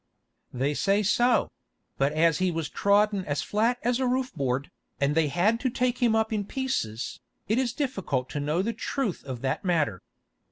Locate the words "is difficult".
7.59-8.27